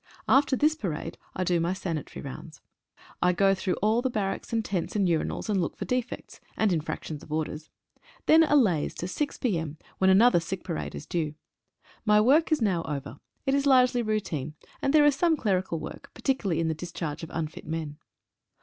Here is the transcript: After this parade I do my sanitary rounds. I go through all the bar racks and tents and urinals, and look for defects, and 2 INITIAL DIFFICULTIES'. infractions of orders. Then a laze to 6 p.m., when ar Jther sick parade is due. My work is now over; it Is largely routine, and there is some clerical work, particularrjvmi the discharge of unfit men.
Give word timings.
After 0.27 0.55
this 0.55 0.73
parade 0.73 1.19
I 1.35 1.43
do 1.43 1.59
my 1.59 1.73
sanitary 1.73 2.23
rounds. 2.25 2.59
I 3.21 3.33
go 3.33 3.53
through 3.53 3.75
all 3.83 4.01
the 4.01 4.09
bar 4.09 4.31
racks 4.31 4.51
and 4.51 4.65
tents 4.65 4.95
and 4.95 5.07
urinals, 5.07 5.47
and 5.47 5.61
look 5.61 5.77
for 5.77 5.85
defects, 5.85 6.41
and 6.57 6.71
2 6.71 6.73
INITIAL 6.73 6.79
DIFFICULTIES'. 6.79 6.81
infractions 6.81 7.21
of 7.23 7.31
orders. 7.31 7.69
Then 8.25 8.41
a 8.41 8.55
laze 8.55 8.95
to 8.95 9.07
6 9.07 9.37
p.m., 9.37 9.77
when 9.99 10.09
ar 10.09 10.31
Jther 10.31 10.41
sick 10.41 10.63
parade 10.63 10.95
is 10.95 11.05
due. 11.05 11.35
My 12.03 12.19
work 12.19 12.51
is 12.51 12.63
now 12.63 12.81
over; 12.85 13.19
it 13.45 13.53
Is 13.53 13.67
largely 13.67 14.01
routine, 14.01 14.55
and 14.81 14.91
there 14.91 15.05
is 15.05 15.15
some 15.15 15.37
clerical 15.37 15.77
work, 15.79 16.09
particularrjvmi 16.15 16.67
the 16.67 16.73
discharge 16.73 17.21
of 17.21 17.29
unfit 17.31 17.67
men. 17.67 17.99